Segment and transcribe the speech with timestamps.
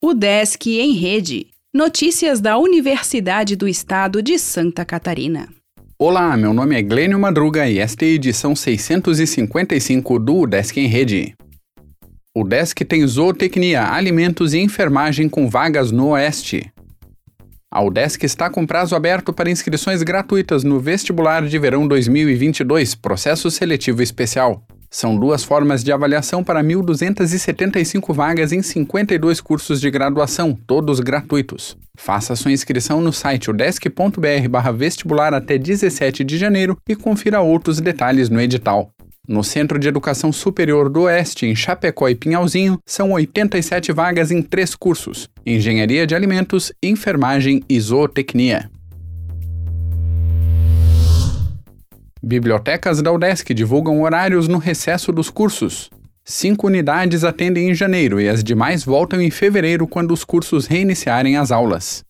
[0.00, 1.48] O Desk em Rede.
[1.74, 5.48] Notícias da Universidade do Estado de Santa Catarina.
[5.98, 10.86] Olá, meu nome é Glênio Madruga e esta é a edição 655 do Desk em
[10.86, 11.34] Rede.
[12.32, 16.72] O Desk tem zootecnia, alimentos e enfermagem com vagas no Oeste.
[17.68, 23.50] A UDESC está com prazo aberto para inscrições gratuitas no Vestibular de Verão 2022, processo
[23.50, 24.62] seletivo especial.
[24.90, 31.76] São duas formas de avaliação para 1.275 vagas em 52 cursos de graduação, todos gratuitos.
[31.96, 38.40] Faça sua inscrição no site udesc.br/vestibular até 17 de janeiro e confira outros detalhes no
[38.40, 38.90] edital.
[39.28, 44.40] No Centro de Educação Superior do Oeste, em Chapecó e Pinhalzinho, são 87 vagas em
[44.40, 48.70] três cursos: Engenharia de Alimentos, Enfermagem e Zootecnia.
[52.28, 55.88] Bibliotecas da UDESC divulgam horários no recesso dos cursos.
[56.22, 61.38] Cinco unidades atendem em janeiro e as demais voltam em fevereiro quando os cursos reiniciarem
[61.38, 62.04] as aulas.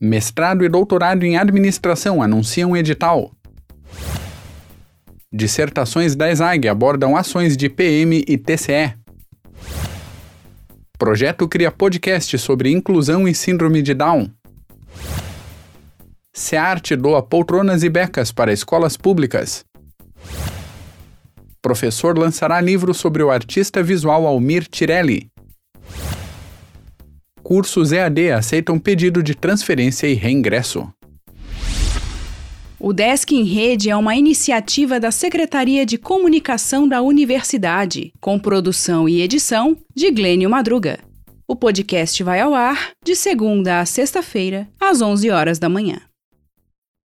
[0.00, 3.30] Mestrado e doutorado em administração anunciam edital.
[5.30, 8.94] Dissertações da ESAG abordam ações de PM e TCE.
[10.98, 14.30] Projeto cria podcast sobre inclusão e síndrome de Down.
[16.38, 19.64] SEART doa poltronas e becas para escolas públicas.
[21.62, 25.28] Professor lançará livro sobre o artista visual Almir Tirelli.
[27.42, 30.86] Cursos EAD aceitam pedido de transferência e reingresso.
[32.78, 39.08] O Desk em Rede é uma iniciativa da Secretaria de Comunicação da Universidade, com produção
[39.08, 40.98] e edição de Glênio Madruga.
[41.48, 46.05] O podcast vai ao ar de segunda a sexta-feira, às 11 horas da manhã.